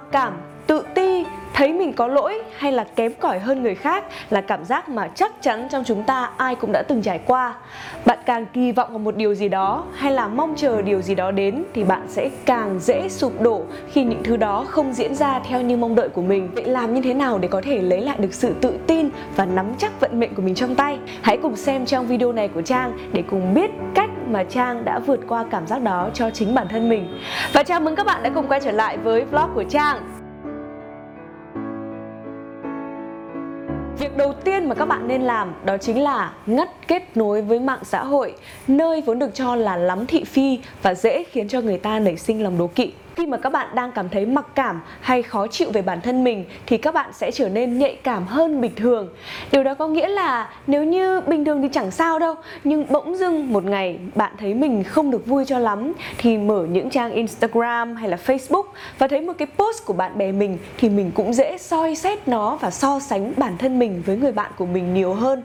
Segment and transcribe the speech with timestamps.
[0.00, 0.49] mặc cảm tự ti
[1.60, 5.08] thấy mình có lỗi hay là kém cỏi hơn người khác là cảm giác mà
[5.14, 7.54] chắc chắn trong chúng ta ai cũng đã từng trải qua.
[8.04, 11.14] Bạn càng kỳ vọng vào một điều gì đó hay là mong chờ điều gì
[11.14, 13.62] đó đến thì bạn sẽ càng dễ sụp đổ
[13.92, 16.50] khi những thứ đó không diễn ra theo như mong đợi của mình.
[16.54, 19.44] Vậy làm như thế nào để có thể lấy lại được sự tự tin và
[19.46, 20.98] nắm chắc vận mệnh của mình trong tay?
[21.22, 24.98] Hãy cùng xem trong video này của trang để cùng biết cách mà trang đã
[24.98, 27.18] vượt qua cảm giác đó cho chính bản thân mình.
[27.52, 30.19] Và chào mừng các bạn đã cùng quay trở lại với vlog của trang.
[34.00, 37.60] Việc đầu tiên mà các bạn nên làm đó chính là ngắt kết nối với
[37.60, 38.34] mạng xã hội,
[38.68, 42.16] nơi vốn được cho là lắm thị phi và dễ khiến cho người ta nảy
[42.16, 45.46] sinh lòng đố kỵ khi mà các bạn đang cảm thấy mặc cảm hay khó
[45.46, 48.74] chịu về bản thân mình thì các bạn sẽ trở nên nhạy cảm hơn bình
[48.76, 49.08] thường.
[49.52, 52.34] Điều đó có nghĩa là nếu như bình thường thì chẳng sao đâu,
[52.64, 56.66] nhưng bỗng dưng một ngày bạn thấy mình không được vui cho lắm thì mở
[56.70, 58.64] những trang instagram hay là facebook
[58.98, 62.28] và thấy một cái post của bạn bè mình thì mình cũng dễ soi xét
[62.28, 65.42] nó và so sánh bản thân mình với người bạn của mình nhiều hơn.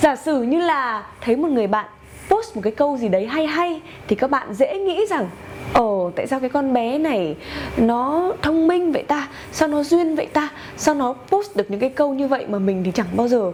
[0.00, 1.86] Giả sử như là thấy một người bạn
[2.28, 5.28] post một cái câu gì đấy hay hay thì các bạn dễ nghĩ rằng
[5.76, 7.36] Ồ, tại sao cái con bé này
[7.76, 9.28] nó thông minh vậy ta?
[9.52, 10.48] Sao nó duyên vậy ta?
[10.76, 13.52] Sao nó post được những cái câu như vậy mà mình thì chẳng bao giờ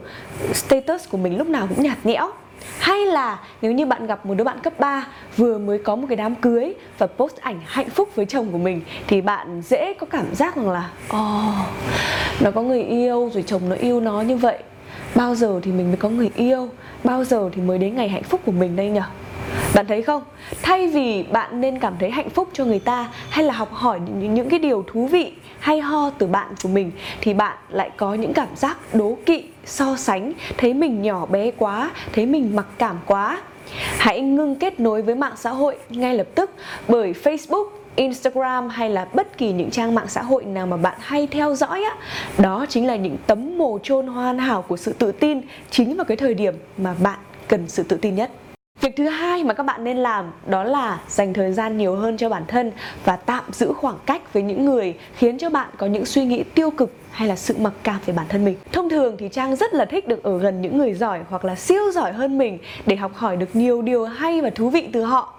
[0.55, 2.31] status của mình lúc nào cũng nhạt nhẽo
[2.79, 5.07] hay là nếu như bạn gặp một đứa bạn cấp 3
[5.37, 8.59] vừa mới có một cái đám cưới và post ảnh hạnh phúc với chồng của
[8.59, 11.55] mình thì bạn dễ có cảm giác rằng là ồ oh,
[12.41, 14.59] nó có người yêu rồi chồng nó yêu nó như vậy
[15.15, 16.69] bao giờ thì mình mới có người yêu
[17.05, 19.05] bao giờ thì mới đến ngày hạnh phúc của mình đây nhở?
[19.75, 20.23] Bạn thấy không?
[20.63, 24.01] Thay vì bạn nên cảm thấy hạnh phúc cho người ta hay là học hỏi
[24.19, 28.15] những, cái điều thú vị hay ho từ bạn của mình thì bạn lại có
[28.15, 32.67] những cảm giác đố kỵ so sánh thấy mình nhỏ bé quá thấy mình mặc
[32.79, 33.41] cảm quá.
[33.99, 36.51] Hãy ngưng kết nối với mạng xã hội ngay lập tức
[36.89, 40.97] bởi facebook Instagram hay là bất kỳ những trang mạng xã hội nào mà bạn
[41.01, 41.97] hay theo dõi á.
[42.39, 45.41] Đó chính là những tấm mồ chôn hoàn hảo của sự tự tin
[45.71, 47.19] chính vào cái thời điểm mà bạn
[47.49, 48.31] cần sự tự tin nhất.
[48.83, 52.17] Việc thứ hai mà các bạn nên làm đó là dành thời gian nhiều hơn
[52.17, 52.73] cho bản thân
[53.05, 56.45] và tạm giữ khoảng cách với những người khiến cho bạn có những suy nghĩ
[56.55, 58.57] tiêu cực hay là sự mặc cảm về bản thân mình.
[58.73, 61.55] Thông thường thì Trang rất là thích được ở gần những người giỏi hoặc là
[61.55, 65.03] siêu giỏi hơn mình để học hỏi được nhiều điều hay và thú vị từ
[65.03, 65.35] họ.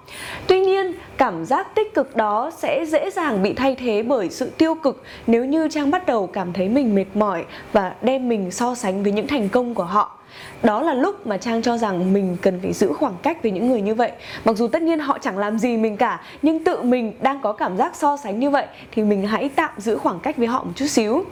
[0.48, 4.50] Tuy nhiên, cảm giác tích cực đó sẽ dễ dàng bị thay thế bởi sự
[4.58, 8.52] tiêu cực nếu như Trang bắt đầu cảm thấy mình mệt mỏi và đem mình
[8.52, 10.20] so sánh với những thành công của họ
[10.64, 13.70] đó là lúc mà trang cho rằng mình cần phải giữ khoảng cách với những
[13.70, 14.12] người như vậy.
[14.46, 17.54] Mặc dù tất nhiên họ chẳng làm gì mình cả, nhưng tự mình đang có
[17.54, 20.64] cảm giác so sánh như vậy thì mình hãy tạm giữ khoảng cách với họ
[20.64, 21.26] một chút xíu.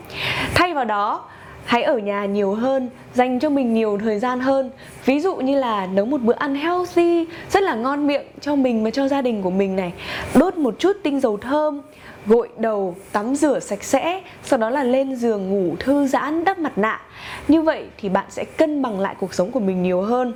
[0.54, 1.26] Thay vào đó,
[1.66, 4.72] hãy ở nhà nhiều hơn, dành cho mình nhiều thời gian hơn.
[5.06, 8.84] Ví dụ như là nấu một bữa ăn healthy, rất là ngon miệng cho mình
[8.84, 9.94] và cho gia đình của mình này.
[10.36, 11.82] Đốt một chút tinh dầu thơm
[12.26, 16.60] gội đầu, tắm rửa sạch sẽ, sau đó là lên giường ngủ thư giãn, đắp
[16.60, 17.02] mặt nạ.
[17.48, 20.34] Như vậy thì bạn sẽ cân bằng lại cuộc sống của mình nhiều hơn.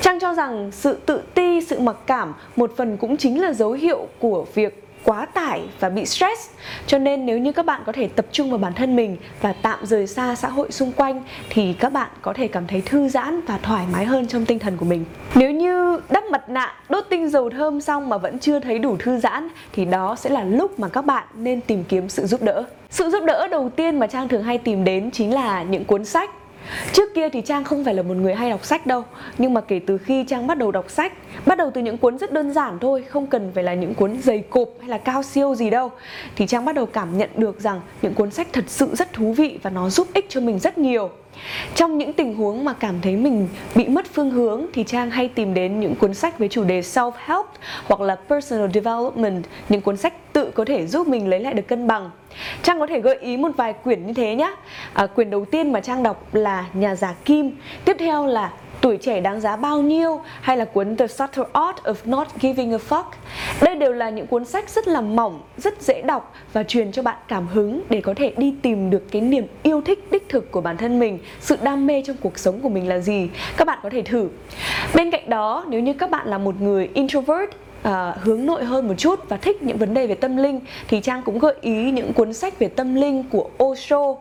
[0.00, 3.72] Trang cho rằng sự tự ti, sự mặc cảm một phần cũng chính là dấu
[3.72, 6.50] hiệu của việc quá tải và bị stress.
[6.86, 9.52] Cho nên nếu như các bạn có thể tập trung vào bản thân mình và
[9.62, 13.08] tạm rời xa xã hội xung quanh, thì các bạn có thể cảm thấy thư
[13.08, 15.04] giãn và thoải mái hơn trong tinh thần của mình.
[15.34, 18.96] Nếu như đắp mặt nạ, đốt tinh dầu thơm xong mà vẫn chưa thấy đủ
[18.98, 22.42] thư giãn, thì đó sẽ là lúc mà các bạn nên tìm kiếm sự giúp
[22.42, 22.64] đỡ.
[22.90, 26.04] Sự giúp đỡ đầu tiên mà trang thường hay tìm đến chính là những cuốn
[26.04, 26.30] sách.
[26.92, 29.04] Trước kia thì Trang không phải là một người hay đọc sách đâu,
[29.38, 31.12] Nhưng mà kể từ khi Trang bắt đầu đọc sách,
[31.46, 34.22] Bắt đầu từ những cuốn rất đơn giản thôi, Không cần phải là những cuốn
[34.22, 35.90] dày cộp hay là cao siêu gì đâu,
[36.36, 39.32] Thì Trang bắt đầu cảm nhận được rằng những cuốn sách thật sự rất thú
[39.32, 41.10] vị Và nó giúp ích cho mình rất nhiều
[41.74, 45.28] trong những tình huống mà cảm thấy mình bị mất phương hướng thì Trang hay
[45.28, 47.44] tìm đến những cuốn sách với chủ đề self-help
[47.84, 51.68] hoặc là personal development, những cuốn sách tự có thể giúp mình lấy lại được
[51.68, 52.10] cân bằng.
[52.62, 54.54] Trang có thể gợi ý một vài quyển như thế nhé.
[54.92, 58.52] À, quyển đầu tiên mà Trang đọc là Nhà giả Kim, tiếp theo là
[58.82, 62.72] tuổi trẻ đáng giá bao nhiêu hay là cuốn The Subtle Art of Not Giving
[62.72, 63.04] a Fuck.
[63.60, 67.02] Đây đều là những cuốn sách rất là mỏng, rất dễ đọc và truyền cho
[67.02, 70.52] bạn cảm hứng để có thể đi tìm được cái niềm yêu thích đích thực
[70.52, 73.28] của bản thân mình, sự đam mê trong cuộc sống của mình là gì.
[73.56, 74.28] Các bạn có thể thử.
[74.94, 77.50] Bên cạnh đó, nếu như các bạn là một người introvert
[77.88, 77.92] uh,
[78.22, 81.22] hướng nội hơn một chút và thích những vấn đề về tâm linh thì trang
[81.22, 83.98] cũng gợi ý những cuốn sách về tâm linh của Osho.
[83.98, 84.18] Uh,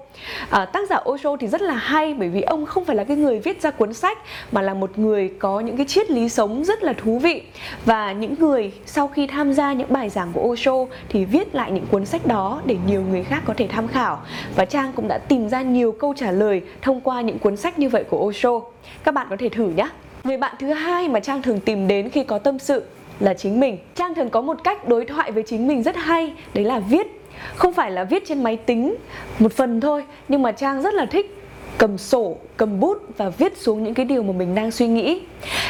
[0.50, 3.40] tác giả Osho thì rất là hay bởi vì ông không phải là cái người
[3.40, 4.18] viết ra cuốn sách
[4.52, 7.42] mà là một người có những cái triết lý sống rất là thú vị.
[7.86, 10.74] Và những người sau khi tham gia những bài giảng của Osho
[11.10, 14.22] thì viết lại những cuốn sách đó để nhiều người khác có thể tham khảo.
[14.56, 17.80] Và trang cũng đã tìm ra nhiều câu trả lời thông qua những cuốn sách
[17.80, 18.62] như vậy của Osho.
[19.04, 19.90] Các bạn có thể thử nhé.
[20.24, 22.84] Người bạn thứ hai mà Trang thường tìm đến khi có tâm sự
[23.22, 26.34] là chính mình trang thường có một cách đối thoại với chính mình rất hay
[26.54, 27.08] đấy là viết
[27.56, 28.96] không phải là viết trên máy tính
[29.40, 31.42] một phần thôi nhưng mà trang rất là thích
[31.82, 35.22] cầm sổ, cầm bút và viết xuống những cái điều mà mình đang suy nghĩ.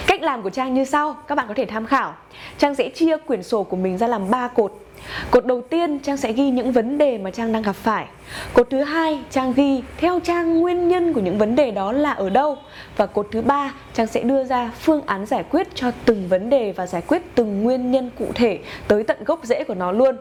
[0.07, 2.13] Cách làm của Trang như sau, các bạn có thể tham khảo.
[2.57, 4.73] Trang sẽ chia quyển sổ của mình ra làm 3 cột.
[5.31, 8.05] Cột đầu tiên, Trang sẽ ghi những vấn đề mà Trang đang gặp phải.
[8.53, 12.11] Cột thứ hai, Trang ghi theo Trang nguyên nhân của những vấn đề đó là
[12.11, 12.57] ở đâu.
[12.97, 16.49] Và cột thứ ba, Trang sẽ đưa ra phương án giải quyết cho từng vấn
[16.49, 19.91] đề và giải quyết từng nguyên nhân cụ thể tới tận gốc rễ của nó
[19.91, 20.15] luôn.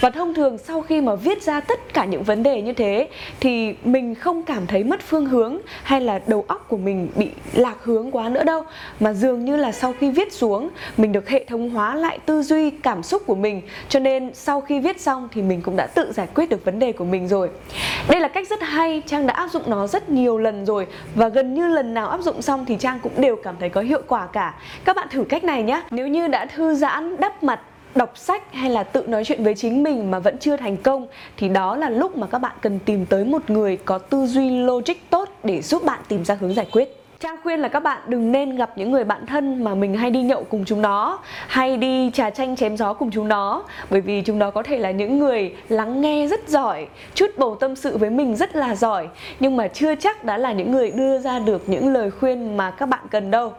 [0.00, 3.08] Và thông thường, sau khi mà viết ra tất cả những vấn đề như thế,
[3.40, 7.28] thì mình không cảm thấy mất phương hướng hay là đầu óc của mình bị
[7.52, 8.64] lạc hướng quá nữa đâu
[9.00, 12.42] mà dường như là sau khi viết xuống, mình được hệ thống hóa lại tư
[12.42, 15.86] duy, cảm xúc của mình cho nên sau khi viết xong thì mình cũng đã
[15.86, 17.50] tự giải quyết được vấn đề của mình rồi.
[18.08, 20.86] Đây là cách rất hay, trang đã áp dụng nó rất nhiều lần rồi.
[21.14, 23.80] Và gần như lần nào áp dụng xong thì trang cũng đều cảm thấy có
[23.80, 24.54] hiệu quả cả.
[24.84, 27.60] Các bạn thử cách này nhé nếu như đã thư giãn, đắp mặt,
[27.94, 31.06] đọc sách hay là tự nói chuyện với chính mình mà vẫn chưa thành công,
[31.36, 34.50] thì đó là lúc mà các bạn cần tìm tới một người có tư duy
[34.50, 36.99] logic tốt để giúp bạn tìm ra hướng giải quyết.
[37.22, 40.10] Trang khuyên là các bạn đừng nên gặp những người bạn thân mà mình hay
[40.10, 43.62] đi nhậu cùng chúng nó, Hay đi trà chanh chém gió cùng chúng nó.
[43.90, 47.56] Bởi vì chúng nó có thể là những người lắng nghe rất giỏi, Chút bầu
[47.60, 49.08] tâm sự với mình rất là giỏi,
[49.40, 52.70] Nhưng mà chưa chắc đã là những người đưa ra được những lời khuyên mà
[52.70, 53.52] các bạn cần đâu.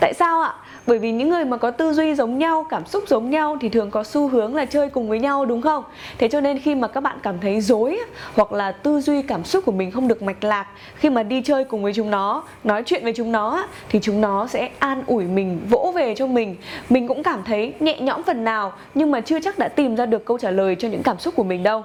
[0.00, 0.54] Tại sao ạ?
[0.86, 3.68] bởi vì những người mà có tư duy giống nhau, cảm xúc giống nhau thì
[3.68, 5.84] thường có xu hướng là chơi cùng với nhau, đúng không?
[6.18, 8.00] Thế cho nên khi mà các bạn cảm thấy dối
[8.34, 10.66] hoặc là tư duy cảm xúc của mình không được mạch lạc,
[10.96, 14.20] khi mà đi chơi cùng với chúng nó, nói chuyện với chúng nó thì chúng
[14.20, 16.56] nó sẽ an ủi mình vỗ về cho mình
[16.90, 20.06] mình cũng cảm thấy nhẹ nhõm phần nào nhưng mà chưa chắc đã tìm ra
[20.06, 21.82] được câu trả lời cho những cảm xúc của mình đâu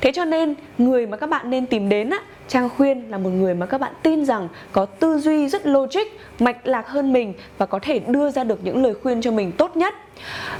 [0.00, 2.18] thế cho nên người mà các bạn nên tìm đến á
[2.50, 6.06] Trang khuyên là một người mà các bạn tin rằng có tư duy rất logic,
[6.38, 9.52] mạch lạc hơn mình và có thể đưa ra được những lời khuyên cho mình
[9.52, 9.94] tốt nhất.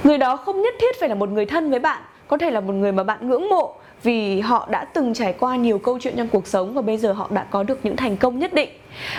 [0.03, 2.59] Người đó không nhất thiết phải là một người thân với bạn, có thể là
[2.59, 6.13] một người mà bạn ngưỡng mộ vì họ đã từng trải qua nhiều câu chuyện
[6.17, 8.69] trong cuộc sống và bây giờ họ đã có được những thành công nhất định.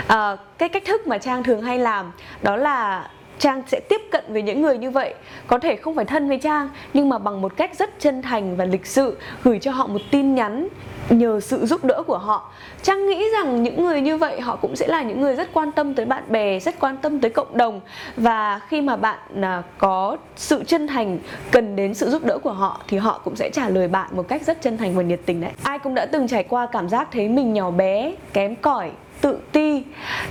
[0.06, 2.12] À, cái cách thức mà Trang thường hay làm
[2.42, 5.14] đó là Trang sẽ tiếp cận với những người như vậy.
[5.46, 8.56] Có thể không phải thân với Trang, Nhưng mà bằng một cách rất chân thành
[8.56, 10.68] và lịch sự, Gửi cho họ một tin nhắn
[11.10, 12.50] nhờ sự giúp đỡ của họ.
[12.82, 15.72] Trang nghĩ rằng những người như vậy, họ cũng sẽ là những người rất quan
[15.72, 17.80] tâm tới bạn bè, rất quan tâm tới cộng đồng.
[18.16, 21.18] Và khi mà bạn à, có sự chân thành,
[21.50, 24.28] cần đến sự giúp đỡ của họ, thì họ cũng sẽ trả lời bạn một
[24.28, 25.50] cách rất chân thành và nhiệt tình đấy.
[25.62, 28.90] Ai cũng đã từng trải qua cảm giác thấy mình nhỏ bé, kém cỏi,
[29.20, 29.82] tự ti.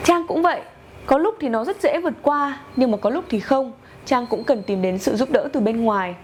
[0.03, 0.61] Trang cũng vậy
[1.05, 3.71] có lúc thì nó rất dễ vượt qua nhưng mà có lúc thì không
[4.05, 6.15] trang cũng cần tìm đến sự giúp đỡ từ bên ngoài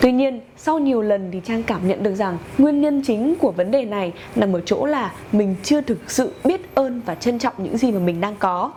[0.00, 3.50] Tuy nhiên, sau nhiều lần thì Trang cảm nhận được rằng nguyên nhân chính của
[3.50, 7.38] vấn đề này nằm ở chỗ là mình chưa thực sự biết ơn và trân
[7.38, 8.72] trọng những gì mà mình đang có.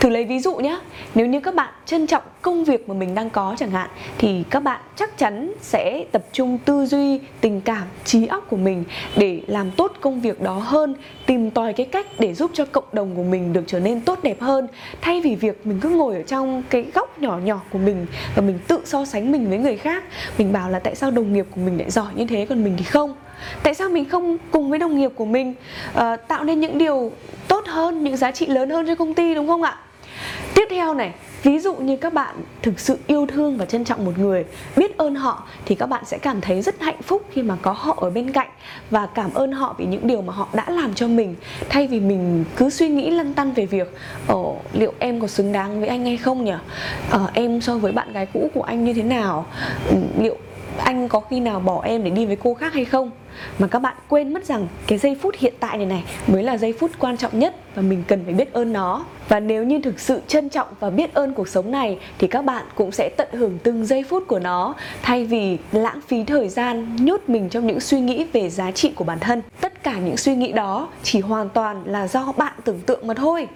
[0.00, 0.78] Thử lấy ví dụ nhé,
[1.14, 4.44] nếu như các bạn trân trọng công việc mà mình đang có chẳng hạn thì
[4.50, 8.84] các bạn chắc chắn sẽ tập trung tư duy, tình cảm, trí óc của mình
[9.16, 10.94] để làm tốt công việc đó hơn,
[11.26, 14.18] tìm tòi cái cách để giúp cho cộng đồng của mình được trở nên tốt
[14.22, 14.68] đẹp hơn.
[15.00, 18.42] Thay vì việc mình cứ ngồi ở trong cái góc nhỏ nhỏ của mình và
[18.42, 20.04] mình tự so sánh mình với người khác,
[20.38, 22.74] mình bảo là tại sao đồng nghiệp của mình lại giỏi như thế còn mình
[22.78, 23.14] thì không?
[23.62, 25.54] Tại sao mình không cùng với đồng nghiệp của mình
[25.90, 27.12] uh, tạo nên những điều
[27.48, 29.78] tốt hơn những giá trị lớn hơn cho công ty đúng không ạ?
[30.58, 34.04] Tiếp theo này ví dụ như các bạn thực sự yêu thương và trân trọng
[34.04, 34.44] một người
[34.76, 37.72] biết ơn họ thì các bạn sẽ cảm thấy rất hạnh phúc khi mà có
[37.72, 38.48] họ ở bên cạnh
[38.90, 41.34] và cảm ơn họ vì những điều mà họ đã làm cho mình.
[41.68, 45.52] Thay vì mình cứ suy nghĩ lăn tăn về việc ồ liệu em có xứng
[45.52, 46.54] đáng với anh hay không nhỉ?
[47.10, 49.46] Ờ, em so với bạn gái cũ của anh như thế nào?
[49.88, 50.36] Ừ, liệu
[50.78, 53.10] anh có khi nào bỏ em để đi với cô khác hay không?
[53.58, 56.56] Mà các bạn quên mất rằng cái giây phút hiện tại này này mới là
[56.56, 59.80] giây phút quan trọng nhất và mình cần phải biết ơn nó và nếu như
[59.82, 63.08] thực sự trân trọng và biết ơn cuộc sống này, thì các bạn cũng sẽ
[63.16, 67.48] tận hưởng từng giây phút của nó, thay vì lãng phí thời gian nhốt mình
[67.48, 69.42] trong những suy nghĩ về giá trị của bản thân.
[69.60, 73.14] Tất cả những suy nghĩ đó chỉ hoàn toàn là do bạn tưởng tượng mà
[73.14, 73.48] thôi.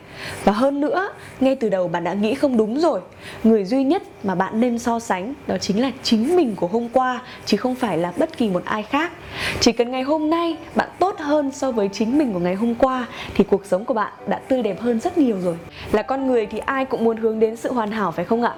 [0.44, 1.08] Và hơn nữa,
[1.40, 3.00] ngay từ đầu bạn đã nghĩ không đúng rồi.
[3.44, 6.88] Người duy nhất mà bạn nên so sánh đó chính là chính mình của hôm
[6.88, 9.12] qua, chứ không phải là bất kỳ một ai khác.
[9.60, 10.88] Chỉ cần ngày hôm nay bạn
[11.22, 14.40] hơn so với chính mình của ngày hôm qua, thì cuộc sống của bạn đã
[14.48, 15.56] tươi đẹp hơn rất nhiều rồi.
[15.92, 18.54] Là con người thì ai cũng muốn hướng đến sự hoàn hảo, phải không ạ?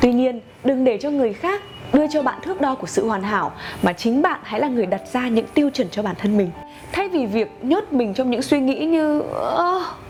[0.00, 1.62] Tuy nhiên, đừng để cho người khác
[1.92, 4.86] đưa cho bạn thước đo của sự hoàn hảo, mà chính bạn hãy là người
[4.86, 6.50] đặt ra những tiêu chuẩn cho bản thân mình.
[6.92, 9.22] Thay vì việc nhốt mình trong những suy nghĩ như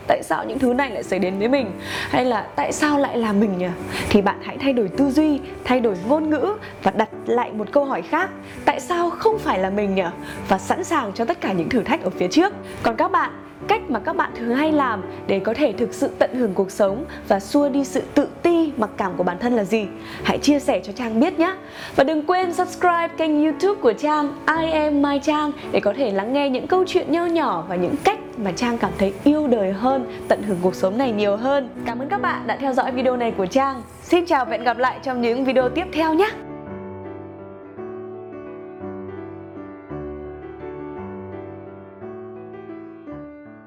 [0.07, 1.71] tại sao những thứ này lại xảy đến với mình?
[2.09, 3.67] hay là, tại sao lại là mình nhỉ?
[4.09, 7.67] thì bạn hãy thay đổi tư duy, thay đổi ngôn ngữ và đặt lại một
[7.71, 8.29] câu hỏi khác,
[8.65, 10.03] tại sao không phải là mình nhỉ?
[10.47, 12.53] và sẵn sàng cho tất cả những thử thách ở phía trước.
[12.83, 13.31] Còn các bạn
[13.67, 16.71] cách mà các bạn thường hay làm để có thể thực sự tận hưởng cuộc
[16.71, 19.85] sống và xua đi sự tự ti mặc cảm của bản thân là gì
[20.23, 21.55] hãy chia sẻ cho trang biết nhé
[21.95, 26.11] và đừng quên subscribe kênh youtube của trang I am my trang để có thể
[26.11, 29.47] lắng nghe những câu chuyện nho nhỏ và những cách mà Trang cảm thấy yêu
[29.47, 31.69] đời hơn, tận hưởng cuộc sống này nhiều hơn.
[31.85, 33.81] Cảm ơn các bạn đã theo dõi video này của Trang.
[34.03, 36.29] Xin chào và hẹn gặp lại trong những video tiếp theo nhé.